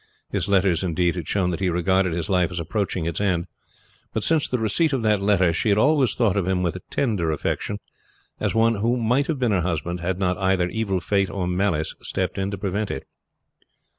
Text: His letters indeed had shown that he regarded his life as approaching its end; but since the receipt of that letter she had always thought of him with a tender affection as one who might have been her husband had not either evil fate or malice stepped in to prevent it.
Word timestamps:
His 0.31 0.47
letters 0.47 0.81
indeed 0.81 1.15
had 1.15 1.27
shown 1.27 1.51
that 1.51 1.59
he 1.59 1.69
regarded 1.69 2.11
his 2.11 2.27
life 2.27 2.49
as 2.49 2.59
approaching 2.59 3.05
its 3.05 3.21
end; 3.21 3.45
but 4.13 4.23
since 4.23 4.47
the 4.47 4.57
receipt 4.57 4.93
of 4.93 5.03
that 5.03 5.21
letter 5.21 5.53
she 5.53 5.69
had 5.69 5.77
always 5.77 6.15
thought 6.15 6.35
of 6.35 6.47
him 6.47 6.63
with 6.63 6.75
a 6.75 6.81
tender 6.89 7.29
affection 7.31 7.77
as 8.39 8.55
one 8.55 8.77
who 8.77 8.97
might 8.97 9.27
have 9.27 9.37
been 9.37 9.51
her 9.51 9.61
husband 9.61 9.99
had 9.99 10.17
not 10.17 10.39
either 10.39 10.67
evil 10.69 11.01
fate 11.01 11.29
or 11.29 11.45
malice 11.45 11.93
stepped 12.01 12.39
in 12.39 12.49
to 12.49 12.57
prevent 12.57 12.89
it. 12.89 13.05